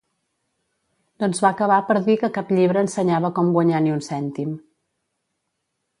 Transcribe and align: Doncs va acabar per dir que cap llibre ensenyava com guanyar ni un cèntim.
Doncs 1.23 1.41
va 1.45 1.51
acabar 1.57 1.77
per 1.91 1.97
dir 2.09 2.17
que 2.23 2.31
cap 2.39 2.51
llibre 2.61 2.83
ensenyava 2.87 3.33
com 3.39 3.55
guanyar 3.59 3.83
ni 3.89 3.97
un 3.99 4.03
cèntim. 4.11 4.57